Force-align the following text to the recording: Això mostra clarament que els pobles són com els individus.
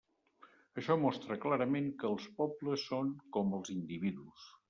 Això 0.81 0.95
mostra 1.01 1.37
clarament 1.43 1.91
que 2.03 2.09
els 2.11 2.25
pobles 2.41 2.87
són 2.93 3.13
com 3.37 3.55
els 3.59 3.73
individus. 3.77 4.51